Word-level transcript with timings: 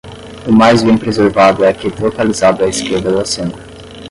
O 0.47 0.51
mais 0.51 0.81
bem 0.81 0.97
preservado 0.97 1.63
é 1.63 1.69
aquele 1.69 1.95
localizado 2.01 2.63
à 2.65 2.67
esquerda 2.67 3.11
da 3.13 3.23
cena. 3.23 3.53